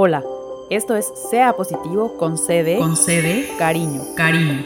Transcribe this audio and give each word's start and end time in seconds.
Hola, 0.00 0.22
esto 0.70 0.94
es 0.94 1.12
Sea 1.28 1.54
Positivo 1.54 2.16
con 2.16 2.38
CD, 2.38 2.78
con 2.78 2.96
CD, 2.96 3.48
Cariño, 3.58 4.00
Cariño, 4.14 4.64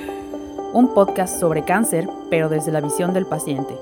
un 0.75 0.93
podcast 0.93 1.41
sobre 1.41 1.65
cáncer, 1.65 2.07
pero 2.29 2.51
desde 2.51 2.71
la 2.71 2.83
visión 2.83 3.15
del 3.15 3.25
paciente. 3.25 3.75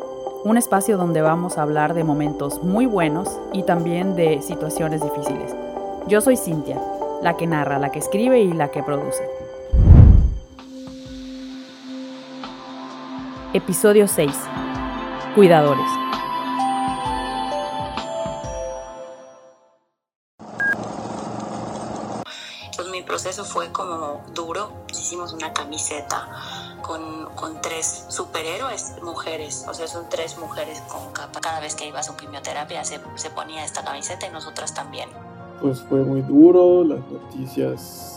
Un 0.44 0.56
espacio 0.56 0.96
donde 0.96 1.22
vamos 1.22 1.58
a 1.58 1.62
hablar 1.62 1.94
de 1.94 2.04
momentos 2.04 2.62
muy 2.62 2.86
buenos 2.86 3.36
y 3.52 3.64
también 3.64 4.14
de 4.14 4.42
situaciones 4.42 5.02
difíciles. 5.02 5.52
Yo 6.06 6.20
soy 6.20 6.36
Cintia, 6.36 6.80
la 7.20 7.36
que 7.36 7.48
narra, 7.48 7.80
la 7.80 7.90
que 7.90 7.98
escribe 7.98 8.38
y 8.38 8.52
la 8.52 8.68
que 8.68 8.84
produce. 8.84 9.28
Episodio 13.54 14.06
6. 14.06 14.30
Cuidadores. 15.34 15.90
Proceso 23.04 23.44
fue 23.44 23.70
como 23.72 24.22
duro. 24.34 24.70
Hicimos 24.90 25.32
una 25.32 25.52
camiseta 25.52 26.28
con, 26.82 27.26
con, 27.36 27.60
tres 27.60 28.06
superhéroes 28.08 28.96
mujeres, 29.02 29.64
o 29.68 29.74
sea, 29.74 29.86
son 29.86 30.08
tres 30.08 30.38
mujeres 30.38 30.82
con 30.88 31.12
capa. 31.12 31.40
Cada 31.40 31.60
vez 31.60 31.74
que 31.74 31.86
iba 31.86 32.00
a 32.00 32.02
su 32.02 32.16
quimioterapia 32.16 32.84
se, 32.84 33.00
se 33.14 33.30
ponía 33.30 33.64
esta 33.64 33.84
camiseta 33.84 34.26
y 34.26 34.30
nosotras 34.30 34.74
también. 34.74 35.08
Pues 35.60 35.80
fue 35.82 36.00
muy 36.00 36.22
duro, 36.22 36.84
las 36.84 37.00
noticias 37.10 38.16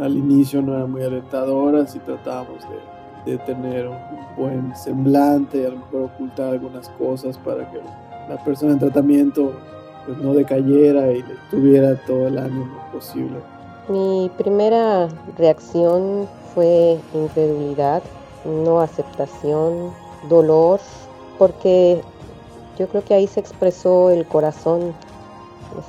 al 0.00 0.16
inicio 0.16 0.62
no 0.62 0.74
eran 0.76 0.90
muy 0.90 1.02
alentadoras 1.02 1.94
y 1.94 1.98
tratábamos 2.00 2.62
de, 3.24 3.32
de 3.32 3.38
tener 3.38 3.88
un 3.88 3.98
buen 4.36 4.76
semblante, 4.76 5.66
a 5.66 5.70
lo 5.70 5.78
mejor 5.78 6.02
ocultar 6.02 6.52
algunas 6.52 6.88
cosas 6.90 7.38
para 7.38 7.70
que 7.70 7.80
la 8.28 8.42
persona 8.44 8.72
en 8.72 8.78
tratamiento 8.78 9.52
pues 10.06 10.18
no 10.18 10.32
decayera 10.34 11.12
y 11.12 11.24
tuviera 11.50 11.96
todo 12.06 12.28
el 12.28 12.38
ánimo 12.38 12.78
posible. 12.92 13.55
Mi 13.88 14.32
primera 14.36 15.08
reacción 15.38 16.28
fue 16.52 16.98
incredulidad, 17.14 18.02
no 18.44 18.80
aceptación, 18.80 19.92
dolor, 20.28 20.80
porque 21.38 22.02
yo 22.76 22.88
creo 22.88 23.04
que 23.04 23.14
ahí 23.14 23.28
se 23.28 23.38
expresó 23.38 24.10
el 24.10 24.26
corazón 24.26 24.92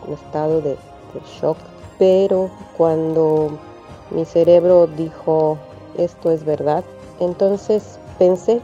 en 0.05 0.13
estado 0.13 0.61
de, 0.61 0.71
de 0.71 1.21
shock. 1.41 1.57
Pero 1.97 2.51
cuando 2.77 3.57
mi 4.11 4.25
cerebro 4.25 4.85
dijo 4.85 5.57
esto 5.97 6.29
es 6.29 6.45
verdad, 6.45 6.83
entonces 7.19 7.97
pensé 8.19 8.61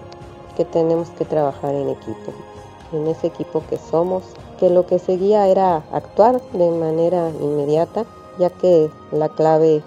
que 0.55 0.63
tenemos 0.63 1.09
que 1.09 1.25
trabajar 1.25 1.73
en 1.73 1.89
equipo, 1.89 2.33
en 2.91 3.08
ese 3.08 3.25
equipo 3.25 3.63
que 3.67 3.80
somos, 3.80 4.23
que 4.59 4.69
lo 4.69 4.86
que 4.86 4.99
seguía 4.99 5.47
era 5.47 5.77
actuar 5.91 6.39
de 6.52 6.69
manera 6.69 7.31
inmediata 7.41 8.05
ya 8.38 8.50
que 8.50 8.89
la 9.12 9.30
clave 9.30 9.84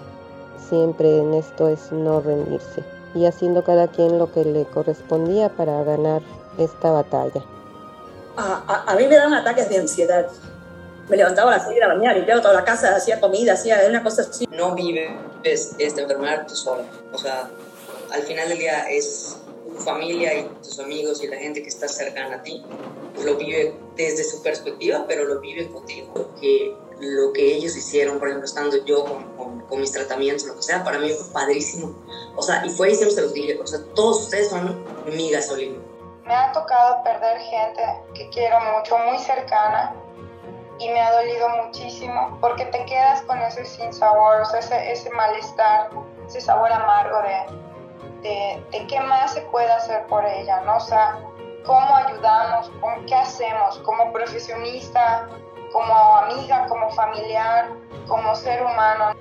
siempre 0.69 1.17
en 1.17 1.33
esto 1.33 1.67
es 1.67 1.91
no 1.91 2.21
rendirse 2.21 2.83
y 3.15 3.25
haciendo 3.25 3.63
cada 3.63 3.87
quien 3.87 4.17
lo 4.17 4.31
que 4.31 4.43
le 4.43 4.65
correspondía 4.65 5.49
para 5.49 5.83
ganar 5.83 6.21
esta 6.57 6.91
batalla. 6.91 7.43
A, 8.37 8.95
mí 8.95 9.07
me 9.07 9.15
dan 9.15 9.33
ataques 9.33 9.67
de 9.69 9.77
ansiedad. 9.77 10.27
Me 11.09 11.17
levantaba 11.17 11.53
a 11.53 11.57
las 11.57 11.63
6 11.65 11.75
de 11.75 11.81
la 11.81 11.95
mañana, 11.95 12.13
limpiaba 12.13 12.41
toda 12.41 12.53
la 12.53 12.63
casa, 12.63 12.95
hacía 12.95 13.19
comida, 13.19 13.53
hacía 13.53 13.79
una 13.89 14.03
cosa 14.03 14.23
así. 14.23 14.47
No 14.51 14.75
vives 14.75 15.75
esta 15.79 16.01
enfermedad 16.01 16.45
tú 16.47 16.55
sola. 16.55 16.83
O 17.13 17.17
sea, 17.17 17.49
al 18.11 18.21
final 18.23 18.49
del 18.49 18.59
día 18.59 18.89
es 18.89 19.37
tu 19.65 19.81
familia 19.81 20.37
y 20.37 20.43
tus 20.61 20.79
amigos 20.79 21.23
y 21.23 21.27
la 21.27 21.37
gente 21.37 21.63
que 21.63 21.69
está 21.69 21.87
cercana 21.87 22.35
a 22.35 22.43
ti, 22.43 22.63
pues 23.15 23.25
lo 23.25 23.37
vive 23.37 23.75
desde 23.95 24.23
su 24.23 24.43
perspectiva, 24.43 25.05
pero 25.07 25.23
lo 25.23 25.39
vive 25.39 25.67
contigo. 25.69 26.29
Que 26.39 26.75
lo 26.99 27.33
que 27.33 27.55
ellos 27.55 27.75
hicieron, 27.75 28.19
por 28.19 28.27
ejemplo, 28.27 28.45
estando 28.45 28.77
yo 28.85 29.05
con, 29.05 29.61
con, 29.61 29.79
mis 29.79 29.91
tratamientos, 29.91 30.45
lo 30.45 30.55
que 30.55 30.63
sea, 30.63 30.83
para 30.83 30.97
mí 30.97 31.09
fue 31.11 31.31
padrísimo. 31.31 31.93
O 32.35 32.41
sea, 32.41 32.65
y 32.65 32.69
fue 32.69 32.91
y 32.91 32.95
siempre 32.95 33.15
se 33.15 33.21
los 33.21 33.33
dije, 33.33 33.59
o 33.61 33.67
sea, 33.67 33.79
todos 33.93 34.23
ustedes 34.23 34.49
son 34.49 34.83
mi 35.05 35.31
gasolina. 35.31 35.79
Me 36.25 36.33
ha 36.33 36.51
tocado 36.51 37.03
perder 37.03 37.39
gente 37.39 37.83
que 38.13 38.29
quiero 38.29 38.57
mucho, 38.59 38.97
muy 38.97 39.17
cercana, 39.19 39.93
y 40.79 40.89
me 40.89 40.99
ha 40.99 41.11
dolido 41.11 41.49
muchísimo 41.63 42.37
porque 42.39 42.65
te 42.65 42.85
quedas 42.85 43.21
con 43.23 43.39
ese 43.41 43.65
sinsabor, 43.65 44.41
o 44.41 44.45
sea, 44.45 44.59
ese, 44.59 44.91
ese 44.91 45.09
malestar, 45.11 45.89
ese 46.27 46.41
sabor 46.41 46.71
amargo 46.71 47.17
de, 47.23 48.29
de, 48.29 48.63
de, 48.71 48.87
qué 48.87 48.99
más 48.99 49.33
se 49.33 49.41
puede 49.41 49.71
hacer 49.71 50.05
por 50.07 50.23
ella, 50.25 50.61
¿no? 50.61 50.77
O 50.77 50.79
sea, 50.79 51.19
cómo 51.65 51.95
ayudamos, 51.95 52.71
¿Cómo, 52.79 52.95
qué 53.07 53.15
hacemos 53.15 53.79
como 53.79 54.11
profesionista, 54.13 55.29
como 55.77 56.17
amiga, 56.17 56.65
como 56.67 56.89
familiar, 56.89 57.69
como 58.07 58.33
ser 58.33 58.63
humano. 58.63 59.11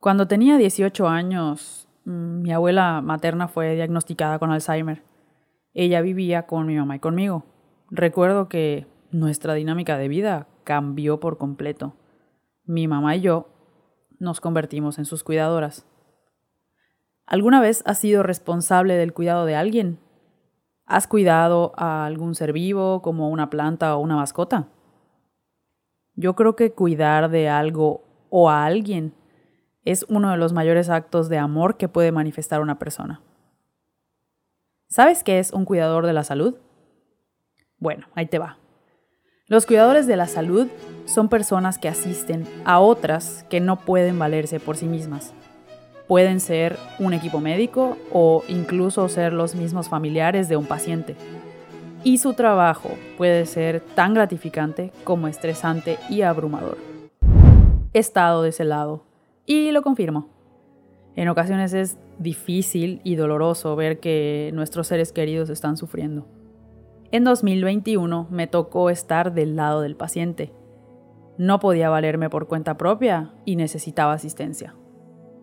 Cuando 0.00 0.26
tenía 0.26 0.56
18 0.56 1.06
años, 1.06 1.88
mi 2.04 2.52
abuela 2.52 3.00
materna 3.02 3.46
fue 3.46 3.76
diagnosticada 3.76 4.40
con 4.40 4.50
Alzheimer. 4.50 5.04
Ella 5.74 6.00
vivía 6.00 6.46
con 6.48 6.66
mi 6.66 6.74
mamá 6.74 6.96
y 6.96 6.98
conmigo. 6.98 7.44
Recuerdo 7.88 8.48
que 8.48 8.88
nuestra 9.12 9.54
dinámica 9.54 9.96
de 9.96 10.08
vida 10.08 10.48
cambió 10.64 11.20
por 11.20 11.38
completo. 11.38 11.94
Mi 12.64 12.88
mamá 12.88 13.14
y 13.14 13.20
yo 13.20 13.46
nos 14.18 14.40
convertimos 14.40 14.98
en 14.98 15.04
sus 15.04 15.22
cuidadoras. 15.22 15.86
¿Alguna 17.26 17.60
vez 17.60 17.84
has 17.86 18.00
sido 18.00 18.24
responsable 18.24 18.94
del 18.96 19.12
cuidado 19.12 19.46
de 19.46 19.54
alguien? 19.54 20.00
¿Has 20.84 21.06
cuidado 21.06 21.72
a 21.76 22.06
algún 22.06 22.34
ser 22.34 22.52
vivo 22.52 23.02
como 23.02 23.28
una 23.28 23.50
planta 23.50 23.94
o 23.94 24.00
una 24.00 24.16
mascota? 24.16 24.66
Yo 26.14 26.34
creo 26.34 26.56
que 26.56 26.72
cuidar 26.72 27.30
de 27.30 27.48
algo 27.48 28.04
o 28.28 28.50
a 28.50 28.64
alguien 28.64 29.14
es 29.84 30.04
uno 30.08 30.30
de 30.30 30.36
los 30.36 30.52
mayores 30.52 30.90
actos 30.90 31.28
de 31.28 31.38
amor 31.38 31.76
que 31.76 31.88
puede 31.88 32.12
manifestar 32.12 32.60
una 32.60 32.78
persona. 32.78 33.20
¿Sabes 34.88 35.24
qué 35.24 35.38
es 35.38 35.52
un 35.52 35.64
cuidador 35.64 36.06
de 36.06 36.12
la 36.12 36.22
salud? 36.22 36.56
Bueno, 37.78 38.06
ahí 38.14 38.26
te 38.26 38.38
va. 38.38 38.58
Los 39.46 39.66
cuidadores 39.66 40.06
de 40.06 40.16
la 40.16 40.28
salud 40.28 40.68
son 41.04 41.28
personas 41.28 41.78
que 41.78 41.88
asisten 41.88 42.46
a 42.64 42.78
otras 42.78 43.44
que 43.50 43.60
no 43.60 43.80
pueden 43.80 44.18
valerse 44.18 44.60
por 44.60 44.76
sí 44.76 44.86
mismas. 44.86 45.34
Pueden 46.06 46.40
ser 46.40 46.78
un 46.98 47.14
equipo 47.14 47.40
médico 47.40 47.96
o 48.12 48.44
incluso 48.48 49.08
ser 49.08 49.32
los 49.32 49.54
mismos 49.54 49.88
familiares 49.88 50.48
de 50.48 50.56
un 50.56 50.66
paciente 50.66 51.16
y 52.04 52.18
su 52.18 52.34
trabajo 52.34 52.90
puede 53.16 53.46
ser 53.46 53.80
tan 53.80 54.14
gratificante 54.14 54.92
como 55.04 55.28
estresante 55.28 55.98
y 56.10 56.22
abrumador. 56.22 56.78
He 57.92 57.98
estado 57.98 58.42
de 58.42 58.50
ese 58.50 58.64
lado 58.64 59.04
y 59.46 59.70
lo 59.72 59.82
confirmo. 59.82 60.28
En 61.14 61.28
ocasiones 61.28 61.74
es 61.74 61.98
difícil 62.18 63.00
y 63.04 63.16
doloroso 63.16 63.76
ver 63.76 64.00
que 64.00 64.50
nuestros 64.54 64.86
seres 64.86 65.12
queridos 65.12 65.50
están 65.50 65.76
sufriendo. 65.76 66.26
En 67.10 67.24
2021 67.24 68.28
me 68.30 68.46
tocó 68.46 68.88
estar 68.88 69.34
del 69.34 69.56
lado 69.56 69.82
del 69.82 69.96
paciente. 69.96 70.52
No 71.36 71.60
podía 71.60 71.90
valerme 71.90 72.30
por 72.30 72.48
cuenta 72.48 72.78
propia 72.78 73.34
y 73.44 73.56
necesitaba 73.56 74.14
asistencia. 74.14 74.74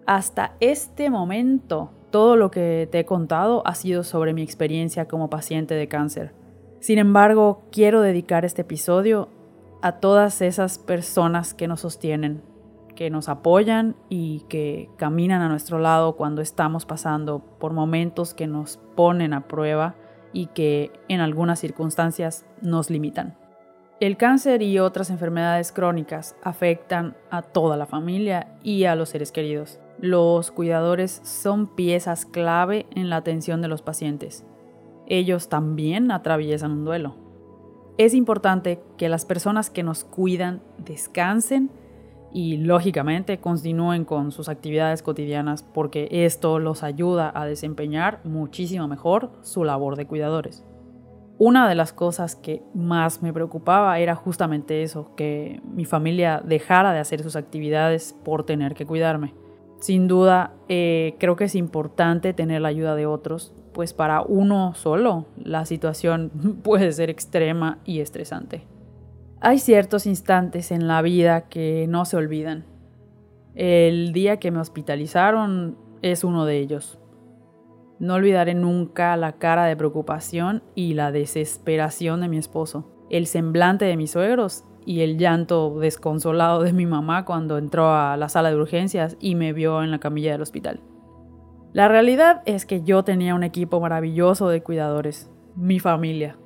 Hasta 0.08 0.56
este 0.59 1.12
momento, 1.12 1.91
todo 2.09 2.36
lo 2.36 2.50
que 2.50 2.88
te 2.91 3.00
he 3.00 3.06
contado 3.06 3.62
ha 3.68 3.76
sido 3.76 4.03
sobre 4.03 4.34
mi 4.34 4.41
experiencia 4.41 5.08
como 5.08 5.30
paciente 5.30 5.76
de 5.76 5.88
cáncer 5.88 6.34
sin 6.79 6.97
embargo, 6.97 7.62
quiero 7.72 8.01
dedicar 8.01 8.45
este 8.45 8.62
episodio 8.62 9.28
a 9.81 10.00
todas 10.00 10.41
esas 10.41 10.78
personas 10.78 11.53
que 11.53 11.67
nos 11.67 11.81
sostienen, 11.81 12.41
que 12.95 13.09
nos 13.09 13.28
apoyan 13.28 13.95
y 14.07 14.45
que 14.50 14.90
caminan 14.97 15.41
a 15.41 15.50
nuestro 15.50 15.79
lado 15.79 16.16
cuando 16.16 16.41
estamos 16.41 16.85
pasando 16.85 17.40
por 17.59 17.73
momentos 17.73 18.34
que 18.34 18.47
nos 18.47 18.78
ponen 18.95 19.34
a 19.34 19.47
prueba 19.47 19.95
y 20.31 20.47
que 20.47 20.91
en 21.09 21.19
algunas 21.19 21.59
circunstancias 21.59 22.45
nos 22.62 22.90
limitan. 22.90 23.38
El 24.00 24.16
cáncer 24.16 24.61
y 24.61 24.79
otras 24.79 25.09
enfermedades 25.09 25.73
crónicas 25.73 26.38
afectan 26.44 27.17
a 27.29 27.41
toda 27.41 27.75
la 27.75 27.85
familia 27.85 28.55
y 28.64 28.85
a 28.85 28.96
los 28.96 29.09
seres 29.09 29.34
queridos. 29.34 29.79
Los 29.99 30.52
cuidadores 30.52 31.20
son 31.25 31.67
piezas 31.67 32.25
clave 32.25 32.85
en 32.96 33.09
la 33.09 33.17
atención 33.17 33.61
de 33.61 33.67
los 33.67 33.82
pacientes 33.82 34.46
ellos 35.09 35.50
también 35.50 36.11
atraviesan 36.11 36.72
un 36.72 36.85
duelo. 36.85 37.16
Es 37.97 38.14
importante 38.14 38.82
que 38.97 39.09
las 39.09 39.26
personas 39.26 39.70
que 39.70 39.84
nos 39.84 40.06
cuidan 40.06 40.61
descansen 40.78 41.70
y 42.32 42.58
lógicamente 42.58 43.40
continúen 43.40 44.06
con 44.06 44.32
sus 44.32 44.50
actividades 44.50 45.02
cotidianas 45.02 45.64
porque 45.64 46.08
esto 46.11 46.59
los 46.59 46.84
ayuda 46.84 47.32
a 47.34 47.46
desempeñar 47.46 48.22
muchísimo 48.23 48.88
mejor 48.88 49.32
su 49.41 49.64
labor 49.64 49.96
de 49.96 50.06
cuidadores. 50.06 50.64
Una 51.38 51.70
de 51.70 51.76
las 51.76 51.94
cosas 51.94 52.35
que 52.35 52.61
más 52.73 53.23
me 53.23 53.32
preocupaba 53.32 53.97
era 54.00 54.14
justamente 54.14 54.84
eso, 54.84 55.16
que 55.16 55.61
mi 55.64 55.85
familia 55.85 56.41
dejara 56.44 56.91
de 56.91 57.00
hacer 57.00 57.23
sus 57.23 57.38
actividades 57.38 58.14
por 58.26 58.46
tener 58.46 58.73
que 58.76 58.85
cuidarme. 58.85 59.34
Sin 59.79 60.09
duda, 60.09 60.53
eh, 60.67 61.16
creo 61.17 61.38
que 61.38 61.46
es 61.46 61.56
importante 61.56 62.34
tener 62.34 62.61
la 62.61 62.67
ayuda 62.67 62.96
de 62.96 63.06
otros, 63.06 63.53
pues 63.74 63.94
para 63.94 64.22
uno 64.22 64.74
solo 64.76 65.26
la 65.38 65.66
situación 65.66 66.30
puede 66.64 66.92
ser 66.92 67.10
extrema 67.10 67.80
y 67.86 68.00
estresante. 68.00 68.66
Hay 69.42 69.60
ciertos 69.60 70.06
instantes 70.06 70.72
en 70.72 70.88
la 70.88 71.02
vida 71.02 71.48
que 71.48 71.86
no 71.88 72.06
se 72.06 72.18
olvidan. 72.18 72.66
El 73.56 74.12
día 74.12 74.38
que 74.38 74.52
me 74.52 74.60
hospitalizaron 74.60 75.78
es 76.02 76.24
uno 76.24 76.46
de 76.46 76.60
ellos. 76.60 77.00
No 78.00 78.16
olvidaré 78.16 78.54
nunca 78.54 79.16
la 79.18 79.34
cara 79.34 79.66
de 79.66 79.76
preocupación 79.76 80.64
y 80.76 80.94
la 80.94 81.12
desesperación 81.12 82.22
de 82.22 82.30
mi 82.30 82.38
esposo, 82.38 82.90
el 83.10 83.28
semblante 83.28 83.86
de 83.86 83.98
mis 83.98 84.12
suegros 84.12 84.64
y 84.86 85.02
el 85.02 85.18
llanto 85.18 85.80
desconsolado 85.80 86.64
de 86.64 86.74
mi 86.74 86.86
mamá 86.86 87.26
cuando 87.26 87.58
entró 87.58 87.94
a 87.94 88.18
la 88.18 88.30
sala 88.30 88.50
de 88.50 88.56
urgencias 88.56 89.18
y 89.20 89.36
me 89.36 89.54
vio 89.54 89.84
en 89.84 89.92
la 89.92 90.00
camilla 90.00 90.32
del 90.32 90.42
hospital. 90.42 90.82
La 91.74 91.88
realidad 91.88 92.42
es 92.46 92.66
que 92.66 92.82
yo 92.82 93.04
tenía 93.04 93.36
un 93.36 93.44
equipo 93.44 93.80
maravilloso 93.80 94.50
de 94.50 94.64
cuidadores, 94.64 95.30
mi 95.56 95.80
familia, 95.80 96.38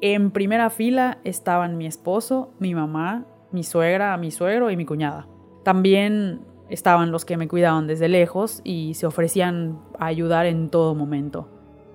en 0.00 0.30
primera 0.30 0.70
fila 0.70 1.18
estaban 1.24 1.76
mi 1.76 1.86
esposo, 1.86 2.52
mi 2.60 2.72
mamá, 2.72 3.26
mi 3.50 3.64
suegra, 3.64 4.16
mi 4.16 4.30
suegro 4.30 4.70
y 4.70 4.76
mi 4.76 4.84
cuñada. 4.84 5.26
También 5.64 6.42
estaban 6.68 7.10
los 7.10 7.24
que 7.24 7.36
me 7.36 7.48
cuidaban 7.48 7.88
desde 7.88 8.08
lejos 8.08 8.60
y 8.62 8.94
se 8.94 9.06
ofrecían 9.06 9.80
a 9.98 10.06
ayudar 10.06 10.46
en 10.46 10.70
todo 10.70 10.94
momento. 10.94 11.48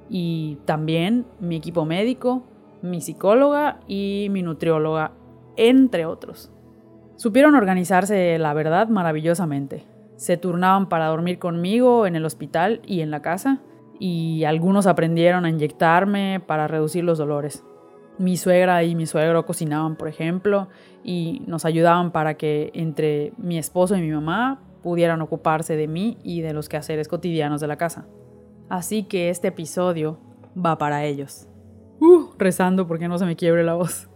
Y 0.10 0.58
también 0.66 1.26
mi 1.40 1.56
equipo 1.56 1.86
médico, 1.86 2.44
mi 2.82 3.00
psicóloga 3.00 3.80
y 3.88 4.28
mi 4.32 4.42
nutrióloga, 4.42 5.14
entre 5.56 6.06
otros. 6.06 6.52
Supieron 7.16 7.56
organizarse, 7.56 8.38
la 8.38 8.54
verdad, 8.54 8.90
maravillosamente. 8.90 9.86
Se 10.16 10.38
turnaban 10.38 10.90
para 10.90 11.08
dormir 11.08 11.40
conmigo 11.40 12.06
en 12.06 12.16
el 12.16 12.26
hospital 12.26 12.82
y 12.86 13.02
en 13.02 13.12
la 13.12 13.22
casa, 13.22 13.62
y 14.00 14.44
algunos 14.44 14.88
aprendieron 14.88 15.46
a 15.46 15.50
inyectarme 15.50 16.42
para 16.46 16.68
reducir 16.68 17.04
los 17.04 17.18
dolores. 17.18 17.64
Mi 18.18 18.38
suegra 18.38 18.84
y 18.84 18.96
mi 18.96 19.06
suegro 19.06 19.46
cocinaban, 19.46 19.96
por 19.96 20.08
ejemplo, 20.08 20.68
y 21.04 21.42
nos 21.48 21.66
ayudaban 21.66 22.12
para 22.12 22.36
que 22.36 22.72
entre 22.74 23.34
mi 23.38 23.58
esposo 23.58 23.96
y 23.96 24.02
mi 24.02 24.12
mamá 24.12 24.62
pudieran 24.84 25.22
ocuparse 25.22 25.76
de 25.76 25.88
mí 25.88 26.18
y 26.24 26.42
de 26.42 26.54
los 26.54 26.70
quehaceres 26.70 27.08
cotidianos 27.08 27.62
de 27.62 27.68
la 27.68 27.78
casa. 27.78 28.06
Así 28.70 29.04
que 29.04 29.30
este 29.30 29.48
episodio 29.48 30.20
va 30.54 30.78
para 30.78 31.06
ellos. 31.06 31.48
Uh, 32.00 32.32
rezando 32.38 32.86
porque 32.86 33.08
no 33.08 33.18
se 33.18 33.26
me 33.26 33.36
quiebre 33.36 33.64
la 33.64 33.76
voz. 33.76 34.10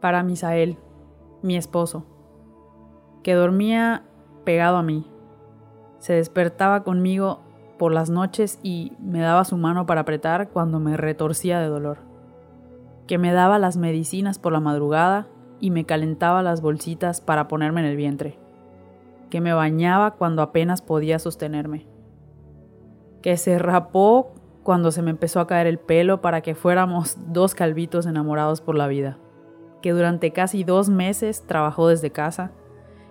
Para 0.00 0.22
Misael, 0.22 0.78
mi 1.42 1.56
esposo, 1.56 2.06
que 3.22 3.34
dormía 3.34 4.07
pegado 4.48 4.78
a 4.78 4.82
mí. 4.82 5.04
Se 5.98 6.14
despertaba 6.14 6.82
conmigo 6.82 7.40
por 7.78 7.92
las 7.92 8.08
noches 8.08 8.58
y 8.62 8.92
me 8.98 9.20
daba 9.20 9.44
su 9.44 9.58
mano 9.58 9.84
para 9.84 10.00
apretar 10.00 10.48
cuando 10.48 10.80
me 10.80 10.96
retorcía 10.96 11.60
de 11.60 11.66
dolor. 11.66 11.98
Que 13.06 13.18
me 13.18 13.30
daba 13.30 13.58
las 13.58 13.76
medicinas 13.76 14.38
por 14.38 14.54
la 14.54 14.60
madrugada 14.60 15.26
y 15.60 15.70
me 15.70 15.84
calentaba 15.84 16.42
las 16.42 16.62
bolsitas 16.62 17.20
para 17.20 17.46
ponerme 17.46 17.82
en 17.82 17.88
el 17.88 17.96
vientre, 17.96 18.38
que 19.28 19.42
me 19.42 19.52
bañaba 19.52 20.12
cuando 20.12 20.40
apenas 20.40 20.80
podía 20.80 21.18
sostenerme, 21.18 21.86
que 23.20 23.36
se 23.36 23.58
rapó 23.58 24.32
cuando 24.62 24.92
se 24.92 25.02
me 25.02 25.10
empezó 25.10 25.40
a 25.40 25.46
caer 25.46 25.66
el 25.66 25.78
pelo 25.78 26.22
para 26.22 26.40
que 26.40 26.54
fuéramos 26.54 27.18
dos 27.34 27.54
calvitos 27.54 28.06
enamorados 28.06 28.62
por 28.62 28.76
la 28.76 28.86
vida, 28.86 29.18
que 29.82 29.92
durante 29.92 30.32
casi 30.32 30.64
dos 30.64 30.88
meses 30.88 31.44
trabajó 31.46 31.88
desde 31.88 32.12
casa 32.12 32.52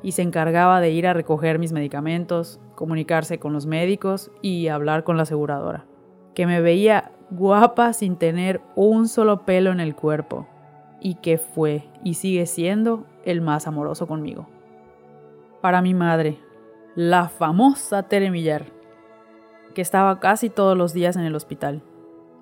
y 0.03 0.11
se 0.11 0.21
encargaba 0.21 0.79
de 0.81 0.91
ir 0.91 1.07
a 1.07 1.13
recoger 1.13 1.59
mis 1.59 1.73
medicamentos, 1.73 2.59
comunicarse 2.75 3.39
con 3.39 3.53
los 3.53 3.65
médicos 3.65 4.31
y 4.41 4.67
hablar 4.67 5.03
con 5.03 5.17
la 5.17 5.23
aseguradora, 5.23 5.85
que 6.33 6.45
me 6.45 6.61
veía 6.61 7.11
guapa 7.29 7.93
sin 7.93 8.15
tener 8.15 8.61
un 8.75 9.07
solo 9.07 9.45
pelo 9.45 9.71
en 9.71 9.79
el 9.79 9.95
cuerpo, 9.95 10.47
y 10.99 11.15
que 11.15 11.37
fue 11.37 11.89
y 12.03 12.15
sigue 12.15 12.45
siendo 12.45 13.05
el 13.23 13.41
más 13.41 13.67
amoroso 13.67 14.07
conmigo. 14.07 14.47
Para 15.61 15.81
mi 15.81 15.93
madre, 15.93 16.39
la 16.95 17.29
famosa 17.29 18.03
Tere 18.03 18.31
Millar, 18.31 18.65
que 19.73 19.81
estaba 19.81 20.19
casi 20.19 20.49
todos 20.49 20.77
los 20.77 20.93
días 20.93 21.15
en 21.15 21.23
el 21.23 21.35
hospital. 21.35 21.83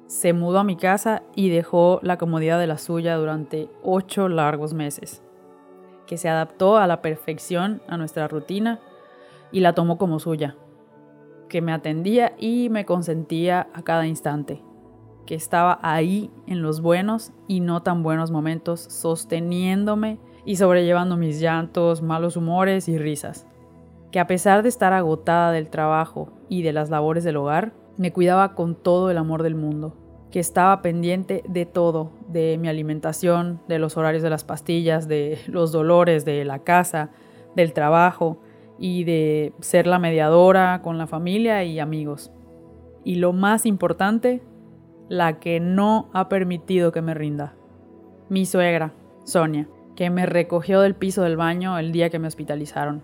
Se 0.08 0.34
mudó 0.34 0.60
a 0.60 0.64
mi 0.64 0.78
casa 0.78 1.24
y 1.36 1.50
dejó 1.50 2.00
la 2.04 2.18
comodidad 2.18 2.60
de 2.60 2.68
la 2.68 2.78
suya 2.78 3.16
durante 3.16 3.70
ocho 3.84 4.30
largos 4.30 4.74
meses, 4.74 5.24
que 6.06 6.18
se 6.18 6.30
adaptó 6.30 6.78
a 6.78 6.88
la 6.88 7.02
perfección 7.02 7.82
a 7.88 7.98
nuestra 7.98 8.28
rutina 8.28 8.80
y 9.52 9.60
la 9.60 9.74
tomó 9.74 9.98
como 9.98 10.20
suya, 10.20 10.56
que 11.50 11.62
me 11.62 11.72
atendía 11.72 12.34
y 12.38 12.70
me 12.70 12.86
consentía 12.86 13.68
a 13.74 13.82
cada 13.84 14.08
instante 14.08 14.62
que 15.26 15.36
estaba 15.36 15.80
ahí 15.82 16.32
en 16.48 16.62
los 16.62 16.82
buenos 16.82 17.32
y 17.48 17.60
no 17.60 17.82
tan 17.82 18.04
buenos 18.04 18.32
momentos, 18.32 18.82
sosteniéndome 18.82 20.20
y 20.46 20.58
sobrellevando 20.58 21.18
mis 21.18 21.40
llantos, 21.40 22.02
malos 22.02 22.38
humores 22.38 22.88
y 22.88 22.98
risas. 22.98 23.48
Que 24.12 24.20
a 24.20 24.28
pesar 24.28 24.64
de 24.64 24.70
estar 24.70 24.94
agotada 24.94 25.52
del 25.52 25.70
trabajo 25.70 26.32
y 26.48 26.62
de 26.62 26.74
las 26.74 26.90
labores 26.90 27.24
del 27.24 27.38
hogar, 27.38 27.74
me 27.98 28.14
cuidaba 28.14 28.54
con 28.56 28.76
todo 28.76 29.10
el 29.10 29.18
amor 29.18 29.44
del 29.44 29.56
mundo, 29.56 29.96
que 30.36 30.42
estaba 30.42 30.82
pendiente 30.82 31.44
de 31.48 31.66
todo, 31.66 32.12
de 32.28 32.58
mi 32.58 32.68
alimentación, 32.68 33.62
de 33.70 33.80
los 33.80 33.96
horarios 33.96 34.22
de 34.22 34.30
las 34.30 34.44
pastillas, 34.44 35.08
de 35.08 35.40
los 35.48 35.72
dolores 35.72 36.26
de 36.26 36.44
la 36.44 36.60
casa, 36.60 37.10
del 37.56 37.72
trabajo 37.72 38.42
y 38.78 39.06
de 39.06 39.54
ser 39.62 39.88
la 39.88 39.98
mediadora 39.98 40.82
con 40.82 40.98
la 40.98 41.08
familia 41.08 41.64
y 41.64 41.80
amigos. 41.80 42.34
Y 43.06 43.16
lo 43.16 43.32
más 43.32 43.66
importante, 43.66 44.44
la 45.08 45.40
que 45.40 45.62
no 45.62 46.10
ha 46.12 46.28
permitido 46.28 46.92
que 46.92 47.02
me 47.02 47.14
rinda. 47.14 47.56
Mi 48.28 48.46
suegra, 48.46 48.92
Sonia, 49.24 49.70
que 49.96 50.10
me 50.10 50.26
recogió 50.26 50.82
del 50.82 50.96
piso 50.96 51.22
del 51.22 51.38
baño 51.38 51.80
el 51.80 51.94
día 51.94 52.10
que 52.10 52.20
me 52.20 52.28
hospitalizaron, 52.28 53.04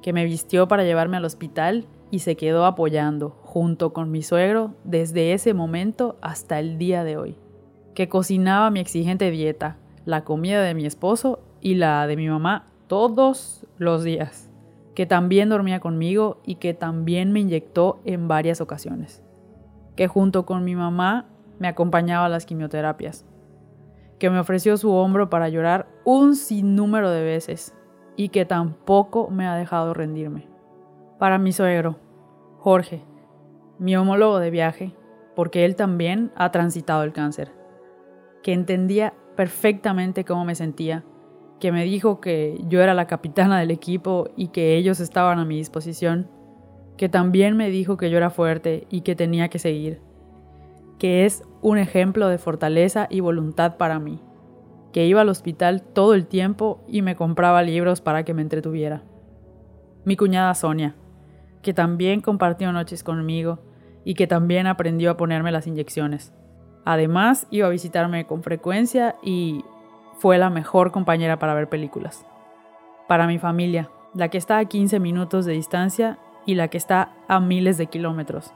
que 0.00 0.14
me 0.14 0.24
vistió 0.24 0.68
para 0.68 0.84
llevarme 0.84 1.18
al 1.18 1.26
hospital 1.26 1.84
y 2.10 2.20
se 2.20 2.34
quedó 2.34 2.64
apoyando 2.64 3.36
junto 3.56 3.94
con 3.94 4.10
mi 4.10 4.22
suegro 4.22 4.74
desde 4.84 5.32
ese 5.32 5.54
momento 5.54 6.18
hasta 6.20 6.58
el 6.58 6.76
día 6.76 7.04
de 7.04 7.16
hoy, 7.16 7.38
que 7.94 8.06
cocinaba 8.06 8.70
mi 8.70 8.80
exigente 8.80 9.30
dieta, 9.30 9.78
la 10.04 10.24
comida 10.24 10.60
de 10.60 10.74
mi 10.74 10.84
esposo 10.84 11.40
y 11.62 11.76
la 11.76 12.06
de 12.06 12.16
mi 12.16 12.28
mamá 12.28 12.66
todos 12.86 13.66
los 13.78 14.04
días, 14.04 14.50
que 14.94 15.06
también 15.06 15.48
dormía 15.48 15.80
conmigo 15.80 16.42
y 16.44 16.56
que 16.56 16.74
también 16.74 17.32
me 17.32 17.40
inyectó 17.40 18.02
en 18.04 18.28
varias 18.28 18.60
ocasiones 18.60 19.22
que 19.96 20.06
junto 20.06 20.44
con 20.44 20.62
mi 20.62 20.76
mamá 20.76 21.24
me 21.58 21.66
acompañaba 21.66 22.26
a 22.26 22.28
las 22.28 22.44
quimioterapias, 22.44 23.24
que 24.18 24.28
me 24.28 24.38
ofreció 24.38 24.76
su 24.76 24.92
hombro 24.92 25.30
para 25.30 25.48
llorar 25.48 25.88
un 26.04 26.36
sinnúmero 26.36 27.10
de 27.10 27.24
veces 27.24 27.74
y 28.16 28.28
que 28.28 28.44
tampoco 28.44 29.30
me 29.30 29.46
ha 29.46 29.56
dejado 29.56 29.94
rendirme. 29.94 30.46
Para 31.18 31.38
mi 31.38 31.52
suegro, 31.52 31.96
Jorge, 32.58 33.15
mi 33.78 33.96
homólogo 33.96 34.38
de 34.38 34.50
viaje, 34.50 34.94
porque 35.34 35.64
él 35.64 35.76
también 35.76 36.32
ha 36.36 36.50
transitado 36.50 37.02
el 37.02 37.12
cáncer, 37.12 37.52
que 38.42 38.52
entendía 38.52 39.14
perfectamente 39.36 40.24
cómo 40.24 40.44
me 40.44 40.54
sentía, 40.54 41.04
que 41.60 41.72
me 41.72 41.84
dijo 41.84 42.20
que 42.20 42.58
yo 42.68 42.82
era 42.82 42.94
la 42.94 43.06
capitana 43.06 43.58
del 43.58 43.70
equipo 43.70 44.28
y 44.36 44.48
que 44.48 44.76
ellos 44.76 45.00
estaban 45.00 45.38
a 45.38 45.44
mi 45.44 45.56
disposición 45.56 46.28
que 46.96 47.08
también 47.08 47.56
me 47.56 47.70
dijo 47.70 47.96
que 47.96 48.10
yo 48.10 48.16
era 48.16 48.30
fuerte 48.30 48.86
y 48.90 49.02
que 49.02 49.14
tenía 49.14 49.48
que 49.48 49.58
seguir, 49.58 50.00
que 50.98 51.26
es 51.26 51.42
un 51.60 51.78
ejemplo 51.78 52.28
de 52.28 52.38
fortaleza 52.38 53.06
y 53.10 53.20
voluntad 53.20 53.76
para 53.76 53.98
mí, 53.98 54.20
que 54.92 55.06
iba 55.06 55.20
al 55.20 55.28
hospital 55.28 55.82
todo 55.82 56.14
el 56.14 56.26
tiempo 56.26 56.80
y 56.88 57.02
me 57.02 57.16
compraba 57.16 57.62
libros 57.62 58.00
para 58.00 58.24
que 58.24 58.34
me 58.34 58.42
entretuviera. 58.42 59.02
Mi 60.04 60.16
cuñada 60.16 60.54
Sonia, 60.54 60.96
que 61.62 61.74
también 61.74 62.20
compartió 62.20 62.72
noches 62.72 63.02
conmigo 63.02 63.58
y 64.04 64.14
que 64.14 64.26
también 64.26 64.66
aprendió 64.66 65.10
a 65.10 65.16
ponerme 65.16 65.50
las 65.50 65.66
inyecciones. 65.66 66.32
Además, 66.84 67.46
iba 67.50 67.66
a 67.66 67.70
visitarme 67.70 68.26
con 68.26 68.42
frecuencia 68.42 69.16
y 69.22 69.64
fue 70.18 70.38
la 70.38 70.50
mejor 70.50 70.92
compañera 70.92 71.38
para 71.38 71.54
ver 71.54 71.68
películas. 71.68 72.24
Para 73.08 73.26
mi 73.26 73.38
familia, 73.38 73.90
la 74.14 74.28
que 74.28 74.38
está 74.38 74.58
a 74.58 74.64
15 74.64 75.00
minutos 75.00 75.44
de 75.44 75.52
distancia 75.52 76.18
y 76.46 76.54
la 76.54 76.68
que 76.68 76.78
está 76.78 77.12
a 77.28 77.40
miles 77.40 77.78
de 77.78 77.86
kilómetros, 77.86 78.52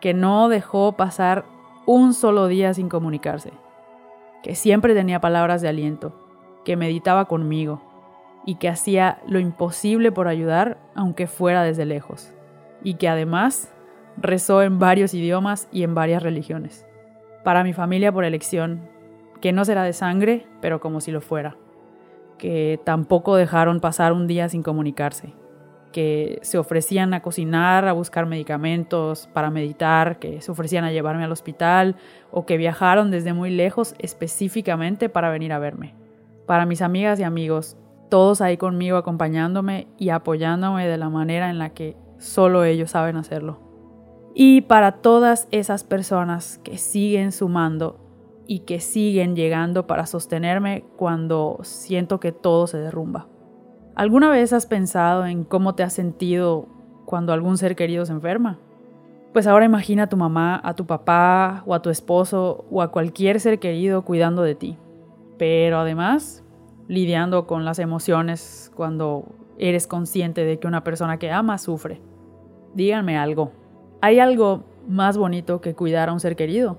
que 0.00 0.14
no 0.14 0.48
dejó 0.48 0.92
pasar 0.92 1.44
un 1.86 2.14
solo 2.14 2.48
día 2.48 2.74
sin 2.74 2.88
comunicarse, 2.88 3.52
que 4.42 4.54
siempre 4.56 4.94
tenía 4.94 5.20
palabras 5.20 5.62
de 5.62 5.68
aliento, 5.68 6.12
que 6.64 6.76
meditaba 6.76 7.26
conmigo 7.26 7.91
y 8.44 8.56
que 8.56 8.68
hacía 8.68 9.18
lo 9.26 9.38
imposible 9.38 10.12
por 10.12 10.28
ayudar 10.28 10.78
aunque 10.94 11.26
fuera 11.26 11.62
desde 11.62 11.84
lejos, 11.84 12.32
y 12.82 12.94
que 12.94 13.08
además 13.08 13.72
rezó 14.16 14.62
en 14.62 14.78
varios 14.78 15.14
idiomas 15.14 15.68
y 15.72 15.84
en 15.84 15.94
varias 15.94 16.22
religiones. 16.22 16.86
Para 17.44 17.64
mi 17.64 17.72
familia 17.72 18.12
por 18.12 18.24
elección, 18.24 18.88
que 19.40 19.52
no 19.52 19.64
será 19.64 19.82
de 19.82 19.92
sangre, 19.92 20.46
pero 20.60 20.80
como 20.80 21.00
si 21.00 21.10
lo 21.10 21.20
fuera, 21.20 21.56
que 22.38 22.80
tampoco 22.84 23.36
dejaron 23.36 23.80
pasar 23.80 24.12
un 24.12 24.26
día 24.26 24.48
sin 24.48 24.62
comunicarse, 24.62 25.34
que 25.92 26.38
se 26.42 26.58
ofrecían 26.58 27.14
a 27.14 27.20
cocinar, 27.20 27.86
a 27.86 27.92
buscar 27.92 28.26
medicamentos 28.26 29.28
para 29.32 29.50
meditar, 29.50 30.18
que 30.18 30.40
se 30.40 30.50
ofrecían 30.50 30.84
a 30.84 30.92
llevarme 30.92 31.24
al 31.24 31.32
hospital 31.32 31.96
o 32.30 32.46
que 32.46 32.56
viajaron 32.56 33.10
desde 33.10 33.32
muy 33.32 33.50
lejos 33.50 33.94
específicamente 33.98 35.08
para 35.08 35.30
venir 35.30 35.52
a 35.52 35.58
verme. 35.58 35.94
Para 36.46 36.66
mis 36.66 36.82
amigas 36.82 37.20
y 37.20 37.22
amigos, 37.22 37.76
todos 38.12 38.42
ahí 38.42 38.58
conmigo 38.58 38.98
acompañándome 38.98 39.88
y 39.96 40.10
apoyándome 40.10 40.86
de 40.86 40.98
la 40.98 41.08
manera 41.08 41.48
en 41.48 41.56
la 41.56 41.70
que 41.70 41.96
solo 42.18 42.62
ellos 42.62 42.90
saben 42.90 43.16
hacerlo. 43.16 43.58
Y 44.34 44.60
para 44.60 45.00
todas 45.00 45.48
esas 45.50 45.82
personas 45.82 46.58
que 46.58 46.76
siguen 46.76 47.32
sumando 47.32 48.00
y 48.46 48.60
que 48.66 48.80
siguen 48.80 49.34
llegando 49.34 49.86
para 49.86 50.04
sostenerme 50.04 50.84
cuando 50.98 51.60
siento 51.62 52.20
que 52.20 52.32
todo 52.32 52.66
se 52.66 52.76
derrumba. 52.76 53.28
¿Alguna 53.94 54.28
vez 54.28 54.52
has 54.52 54.66
pensado 54.66 55.24
en 55.24 55.44
cómo 55.44 55.74
te 55.74 55.82
has 55.82 55.94
sentido 55.94 56.66
cuando 57.06 57.32
algún 57.32 57.56
ser 57.56 57.76
querido 57.76 58.04
se 58.04 58.12
enferma? 58.12 58.58
Pues 59.32 59.46
ahora 59.46 59.64
imagina 59.64 60.02
a 60.02 60.08
tu 60.10 60.18
mamá, 60.18 60.60
a 60.62 60.74
tu 60.74 60.84
papá 60.86 61.62
o 61.64 61.74
a 61.74 61.80
tu 61.80 61.88
esposo 61.88 62.66
o 62.70 62.82
a 62.82 62.92
cualquier 62.92 63.40
ser 63.40 63.58
querido 63.58 64.02
cuidando 64.02 64.42
de 64.42 64.54
ti. 64.54 64.76
Pero 65.38 65.78
además, 65.78 66.41
lidiando 66.92 67.46
con 67.46 67.64
las 67.64 67.78
emociones 67.78 68.70
cuando 68.76 69.24
eres 69.56 69.86
consciente 69.86 70.44
de 70.44 70.58
que 70.58 70.66
una 70.66 70.84
persona 70.84 71.18
que 71.18 71.30
amas 71.30 71.62
sufre. 71.62 72.02
Díganme 72.74 73.16
algo. 73.16 73.50
¿Hay 74.02 74.18
algo 74.18 74.64
más 74.86 75.16
bonito 75.16 75.62
que 75.62 75.74
cuidar 75.74 76.10
a 76.10 76.12
un 76.12 76.20
ser 76.20 76.36
querido? 76.36 76.76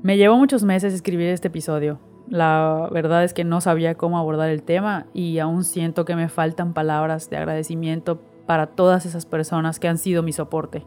Me 0.00 0.16
llevó 0.16 0.38
muchos 0.38 0.64
meses 0.64 0.94
escribir 0.94 1.28
este 1.28 1.48
episodio. 1.48 1.98
La 2.30 2.88
verdad 2.90 3.24
es 3.24 3.34
que 3.34 3.44
no 3.44 3.60
sabía 3.60 3.94
cómo 3.94 4.16
abordar 4.16 4.48
el 4.48 4.62
tema 4.62 5.04
y 5.12 5.38
aún 5.38 5.64
siento 5.64 6.06
que 6.06 6.16
me 6.16 6.30
faltan 6.30 6.72
palabras 6.72 7.28
de 7.28 7.36
agradecimiento 7.36 8.22
para 8.46 8.68
todas 8.68 9.04
esas 9.04 9.26
personas 9.26 9.78
que 9.78 9.88
han 9.88 9.98
sido 9.98 10.22
mi 10.22 10.32
soporte. 10.32 10.86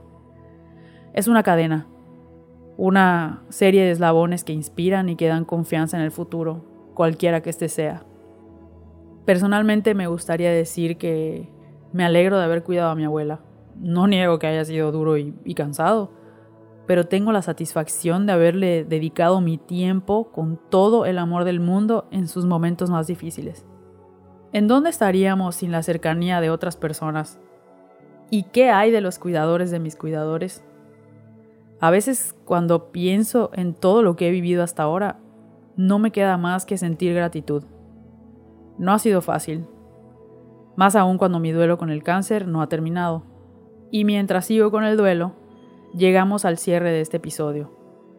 Es 1.13 1.27
una 1.27 1.43
cadena, 1.43 1.85
una 2.77 3.43
serie 3.49 3.83
de 3.83 3.91
eslabones 3.91 4.43
que 4.43 4.53
inspiran 4.53 5.07
y 5.07 5.15
que 5.15 5.27
dan 5.27 5.45
confianza 5.45 5.97
en 5.97 6.03
el 6.03 6.09
futuro, 6.09 6.70
cualquiera 7.01 7.41
que 7.41 7.49
éste 7.49 7.67
sea. 7.67 8.03
Personalmente 9.25 9.95
me 9.95 10.05
gustaría 10.05 10.51
decir 10.51 10.97
que 10.97 11.49
me 11.93 12.05
alegro 12.05 12.37
de 12.37 12.43
haber 12.43 12.61
cuidado 12.61 12.91
a 12.91 12.95
mi 12.95 13.05
abuela. 13.05 13.39
No 13.75 14.05
niego 14.05 14.37
que 14.37 14.45
haya 14.45 14.63
sido 14.65 14.91
duro 14.91 15.17
y, 15.17 15.33
y 15.43 15.55
cansado, 15.55 16.11
pero 16.85 17.07
tengo 17.07 17.31
la 17.31 17.41
satisfacción 17.41 18.27
de 18.27 18.33
haberle 18.33 18.85
dedicado 18.85 19.41
mi 19.41 19.57
tiempo 19.57 20.31
con 20.31 20.59
todo 20.69 21.07
el 21.07 21.17
amor 21.17 21.43
del 21.43 21.59
mundo 21.59 22.07
en 22.11 22.27
sus 22.27 22.45
momentos 22.45 22.91
más 22.91 23.07
difíciles. 23.07 23.65
¿En 24.53 24.67
dónde 24.67 24.91
estaríamos 24.91 25.55
sin 25.55 25.71
la 25.71 25.81
cercanía 25.81 26.39
de 26.39 26.51
otras 26.51 26.77
personas? 26.77 27.39
¿Y 28.29 28.43
qué 28.43 28.69
hay 28.69 28.91
de 28.91 29.01
los 29.01 29.17
cuidadores 29.17 29.71
de 29.71 29.79
mis 29.79 29.95
cuidadores? 29.95 30.63
A 31.79 31.89
veces 31.89 32.35
cuando 32.45 32.91
pienso 32.91 33.49
en 33.55 33.73
todo 33.73 34.03
lo 34.03 34.15
que 34.15 34.27
he 34.27 34.31
vivido 34.31 34.61
hasta 34.61 34.83
ahora, 34.83 35.17
no 35.87 35.99
me 35.99 36.11
queda 36.11 36.37
más 36.37 36.65
que 36.65 36.77
sentir 36.77 37.13
gratitud. 37.13 37.63
No 38.77 38.93
ha 38.93 38.99
sido 38.99 39.21
fácil, 39.21 39.65
más 40.75 40.95
aún 40.95 41.17
cuando 41.17 41.39
mi 41.39 41.51
duelo 41.51 41.77
con 41.77 41.89
el 41.89 42.03
cáncer 42.03 42.47
no 42.47 42.61
ha 42.61 42.69
terminado. 42.69 43.23
Y 43.91 44.05
mientras 44.05 44.45
sigo 44.45 44.71
con 44.71 44.83
el 44.83 44.95
duelo, 44.95 45.33
llegamos 45.93 46.45
al 46.45 46.57
cierre 46.57 46.91
de 46.91 47.01
este 47.01 47.17
episodio. 47.17 47.71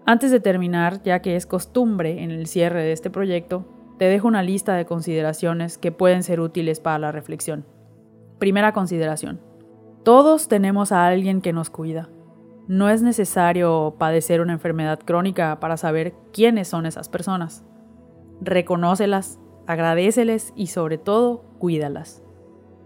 Antes 0.04 0.31
de 0.31 0.40
terminar, 0.40 1.02
ya 1.02 1.23
que 1.23 1.37
es 1.37 1.47
costumbre 1.47 2.23
en 2.23 2.31
el 2.31 2.47
cierre 2.47 2.83
de 2.83 2.92
este 2.92 3.11
proyecto, 3.11 3.64
te 3.99 4.07
dejo 4.07 4.26
una 4.26 4.42
lista 4.42 4.75
de 4.75 4.85
consideraciones 4.85 5.78
que 5.78 5.92
pueden 5.92 6.23
ser 6.23 6.40
útiles 6.40 6.81
para 6.81 6.99
la 6.99 7.12
reflexión. 7.12 7.64
Primera 8.38 8.73
consideración. 8.73 9.40
Todos 10.02 10.49
tenemos 10.49 10.90
a 10.90 11.07
alguien 11.07 11.40
que 11.40 11.52
nos 11.52 11.71
cuida. 11.71 12.09
No 12.69 12.88
es 12.88 13.02
necesario 13.02 13.97
padecer 13.99 14.40
una 14.40 14.52
enfermedad 14.52 15.00
crónica 15.00 15.59
para 15.59 15.76
saber 15.76 16.14
quiénes 16.33 16.69
son 16.69 16.87
esas 16.87 17.09
personas. 17.09 17.64
Reconócelas, 18.40 19.40
agradeceles 19.66 20.52
y 20.54 20.69
sobre 20.69 20.97
todo, 20.97 21.45
cuídalas. 21.59 22.23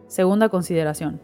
Segunda 0.06 0.48
consideración. 0.48 1.20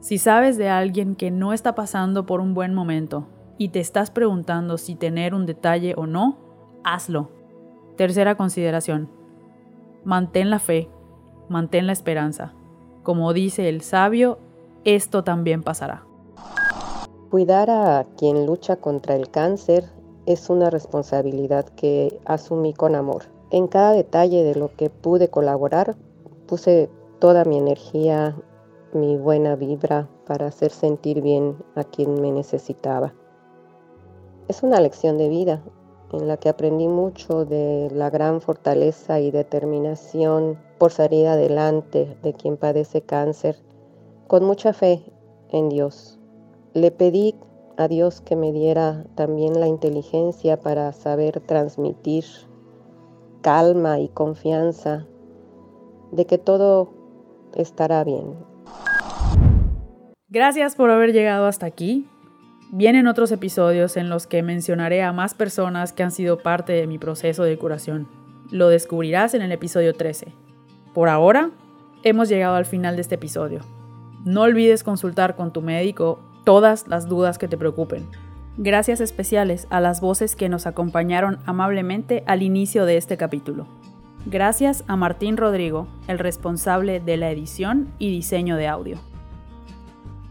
Si 0.00 0.18
sabes 0.18 0.56
de 0.56 0.68
alguien 0.68 1.16
que 1.16 1.30
no 1.30 1.52
está 1.52 1.74
pasando 1.74 2.24
por 2.24 2.40
un 2.40 2.54
buen 2.54 2.72
momento 2.72 3.28
y 3.58 3.68
te 3.68 3.80
estás 3.80 4.10
preguntando 4.10 4.78
si 4.78 4.94
tener 4.94 5.34
un 5.34 5.44
detalle 5.44 5.94
o 5.96 6.06
no, 6.06 6.38
hazlo. 6.84 7.30
Tercera 7.96 8.36
consideración. 8.36 9.10
Mantén 10.04 10.50
la 10.50 10.58
fe, 10.58 10.88
mantén 11.48 11.86
la 11.86 11.92
esperanza. 11.92 12.54
Como 13.02 13.32
dice 13.32 13.68
el 13.68 13.82
sabio, 13.82 14.38
esto 14.84 15.24
también 15.24 15.62
pasará. 15.62 16.04
Cuidar 17.30 17.70
a 17.70 18.08
quien 18.16 18.44
lucha 18.44 18.74
contra 18.74 19.14
el 19.14 19.30
cáncer 19.30 19.84
es 20.26 20.50
una 20.50 20.68
responsabilidad 20.68 21.64
que 21.64 22.18
asumí 22.24 22.74
con 22.74 22.96
amor. 22.96 23.26
En 23.52 23.68
cada 23.68 23.92
detalle 23.92 24.42
de 24.42 24.56
lo 24.56 24.74
que 24.74 24.90
pude 24.90 25.28
colaborar, 25.28 25.94
puse 26.48 26.90
toda 27.20 27.44
mi 27.44 27.56
energía, 27.56 28.36
mi 28.92 29.16
buena 29.16 29.54
vibra 29.54 30.08
para 30.26 30.46
hacer 30.48 30.72
sentir 30.72 31.22
bien 31.22 31.56
a 31.76 31.84
quien 31.84 32.20
me 32.20 32.32
necesitaba. 32.32 33.14
Es 34.48 34.64
una 34.64 34.80
lección 34.80 35.16
de 35.16 35.28
vida 35.28 35.62
en 36.12 36.26
la 36.26 36.36
que 36.36 36.48
aprendí 36.48 36.88
mucho 36.88 37.44
de 37.44 37.92
la 37.92 38.10
gran 38.10 38.40
fortaleza 38.40 39.20
y 39.20 39.30
determinación 39.30 40.58
por 40.78 40.90
salir 40.90 41.28
adelante 41.28 42.16
de 42.24 42.32
quien 42.32 42.56
padece 42.56 43.02
cáncer, 43.02 43.54
con 44.26 44.42
mucha 44.42 44.72
fe 44.72 45.04
en 45.50 45.68
Dios 45.68 46.19
le 46.74 46.90
pedí 46.90 47.34
a 47.76 47.88
Dios 47.88 48.20
que 48.20 48.36
me 48.36 48.52
diera 48.52 49.04
también 49.14 49.58
la 49.58 49.66
inteligencia 49.66 50.60
para 50.60 50.92
saber 50.92 51.40
transmitir 51.40 52.24
calma 53.42 54.00
y 54.00 54.08
confianza 54.08 55.06
de 56.12 56.26
que 56.26 56.38
todo 56.38 56.92
estará 57.54 58.04
bien. 58.04 58.34
Gracias 60.28 60.76
por 60.76 60.90
haber 60.90 61.12
llegado 61.12 61.46
hasta 61.46 61.66
aquí. 61.66 62.06
Vienen 62.70 63.08
otros 63.08 63.32
episodios 63.32 63.96
en 63.96 64.08
los 64.08 64.28
que 64.28 64.42
mencionaré 64.42 65.02
a 65.02 65.12
más 65.12 65.34
personas 65.34 65.92
que 65.92 66.04
han 66.04 66.12
sido 66.12 66.38
parte 66.38 66.72
de 66.72 66.86
mi 66.86 66.98
proceso 66.98 67.42
de 67.42 67.58
curación. 67.58 68.08
Lo 68.52 68.68
descubrirás 68.68 69.34
en 69.34 69.42
el 69.42 69.50
episodio 69.50 69.92
13. 69.94 70.32
Por 70.94 71.08
ahora, 71.08 71.50
hemos 72.04 72.28
llegado 72.28 72.54
al 72.54 72.66
final 72.66 72.94
de 72.94 73.02
este 73.02 73.16
episodio. 73.16 73.60
No 74.24 74.42
olvides 74.42 74.84
consultar 74.84 75.34
con 75.34 75.52
tu 75.52 75.62
médico 75.62 76.20
todas 76.44 76.88
las 76.88 77.08
dudas 77.08 77.38
que 77.38 77.48
te 77.48 77.56
preocupen. 77.56 78.08
Gracias 78.56 79.00
especiales 79.00 79.66
a 79.70 79.80
las 79.80 80.00
voces 80.00 80.36
que 80.36 80.48
nos 80.48 80.66
acompañaron 80.66 81.38
amablemente 81.46 82.24
al 82.26 82.42
inicio 82.42 82.84
de 82.84 82.96
este 82.96 83.16
capítulo. 83.16 83.66
Gracias 84.26 84.84
a 84.86 84.96
Martín 84.96 85.36
Rodrigo, 85.36 85.88
el 86.06 86.18
responsable 86.18 87.00
de 87.00 87.16
la 87.16 87.30
edición 87.30 87.88
y 87.98 88.10
diseño 88.10 88.56
de 88.56 88.68
audio. 88.68 88.98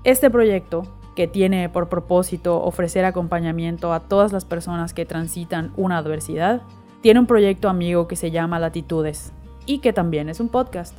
Este 0.03 0.29
proyecto, 0.29 0.83
que 1.15 1.27
tiene 1.27 1.69
por 1.69 1.89
propósito 1.89 2.61
ofrecer 2.61 3.03
acompañamiento 3.03 3.91
a 3.93 4.01
todas 4.01 4.31
las 4.31 4.45
personas 4.45 4.93
que 4.93 5.05
transitan 5.05 5.73
una 5.75 5.97
adversidad, 5.97 6.61
tiene 7.01 7.19
un 7.19 7.25
proyecto 7.25 7.67
amigo 7.67 8.07
que 8.07 8.15
se 8.15 8.29
llama 8.29 8.59
Latitudes 8.59 9.33
y 9.65 9.79
que 9.79 9.91
también 9.91 10.29
es 10.29 10.39
un 10.39 10.49
podcast. 10.49 10.95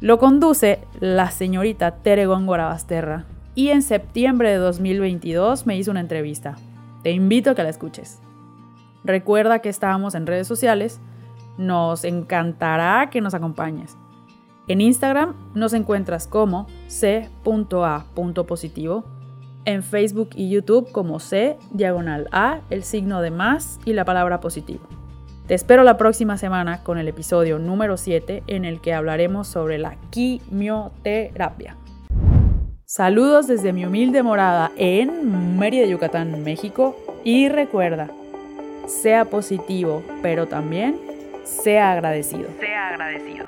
Lo 0.00 0.18
conduce 0.18 0.80
la 1.00 1.30
señorita 1.30 1.96
Tere 1.96 2.26
Góngora 2.26 2.66
Basterra, 2.66 3.26
y 3.58 3.70
en 3.70 3.82
septiembre 3.82 4.50
de 4.50 4.56
2022 4.58 5.66
me 5.66 5.76
hizo 5.76 5.90
una 5.90 5.98
entrevista. 5.98 6.54
Te 7.02 7.10
invito 7.10 7.50
a 7.50 7.56
que 7.56 7.64
la 7.64 7.70
escuches. 7.70 8.20
Recuerda 9.02 9.58
que 9.58 9.68
estábamos 9.68 10.14
en 10.14 10.28
redes 10.28 10.46
sociales. 10.46 11.00
Nos 11.56 12.04
encantará 12.04 13.10
que 13.10 13.20
nos 13.20 13.34
acompañes. 13.34 13.96
En 14.68 14.80
Instagram 14.80 15.34
nos 15.54 15.72
encuentras 15.72 16.28
como 16.28 16.68
c.a.positivo. 16.86 17.24
En 19.64 19.82
Facebook 19.82 20.30
y 20.36 20.50
YouTube 20.50 20.92
como 20.92 21.18
C, 21.18 21.58
diagonal 21.72 22.28
A, 22.30 22.60
el 22.70 22.84
signo 22.84 23.20
de 23.22 23.32
más 23.32 23.80
y 23.84 23.92
la 23.92 24.04
palabra 24.04 24.38
positivo. 24.38 24.86
Te 25.48 25.54
espero 25.54 25.82
la 25.82 25.96
próxima 25.96 26.38
semana 26.38 26.84
con 26.84 26.96
el 26.96 27.08
episodio 27.08 27.58
número 27.58 27.96
7 27.96 28.44
en 28.46 28.64
el 28.64 28.80
que 28.80 28.94
hablaremos 28.94 29.48
sobre 29.48 29.78
la 29.78 29.96
quimioterapia. 30.10 31.76
Saludos 32.90 33.46
desde 33.46 33.74
mi 33.74 33.84
humilde 33.84 34.22
morada 34.22 34.72
en 34.78 35.58
Mérida, 35.58 35.84
Yucatán, 35.84 36.42
México. 36.42 36.96
Y 37.22 37.50
recuerda, 37.50 38.08
sea 38.86 39.26
positivo, 39.26 40.02
pero 40.22 40.46
también 40.48 40.98
sea 41.44 41.92
agradecido. 41.92 42.48
Sea 42.58 42.88
agradecido. 42.88 43.44